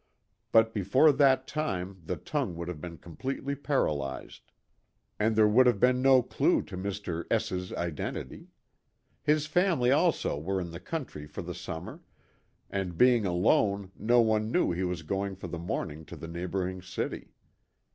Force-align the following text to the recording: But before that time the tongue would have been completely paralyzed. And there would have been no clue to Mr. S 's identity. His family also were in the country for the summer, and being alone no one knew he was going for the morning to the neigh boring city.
But 0.51 0.73
before 0.73 1.11
that 1.11 1.45
time 1.45 2.01
the 2.03 2.15
tongue 2.15 2.55
would 2.55 2.67
have 2.69 2.81
been 2.81 2.97
completely 2.97 3.53
paralyzed. 3.53 4.51
And 5.19 5.35
there 5.35 5.47
would 5.47 5.67
have 5.67 5.79
been 5.79 6.01
no 6.01 6.23
clue 6.23 6.63
to 6.63 6.75
Mr. 6.75 7.25
S 7.29 7.51
's 7.51 7.71
identity. 7.73 8.47
His 9.21 9.45
family 9.45 9.91
also 9.91 10.39
were 10.39 10.59
in 10.59 10.71
the 10.71 10.79
country 10.79 11.27
for 11.27 11.43
the 11.43 11.53
summer, 11.53 11.99
and 12.67 12.97
being 12.97 13.27
alone 13.27 13.91
no 13.95 14.21
one 14.21 14.51
knew 14.51 14.71
he 14.71 14.83
was 14.83 15.03
going 15.03 15.35
for 15.35 15.47
the 15.49 15.59
morning 15.59 16.03
to 16.05 16.15
the 16.15 16.27
neigh 16.27 16.47
boring 16.47 16.81
city. 16.81 17.35